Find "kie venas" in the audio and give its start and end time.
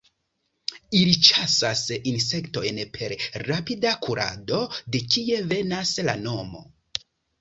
5.17-5.93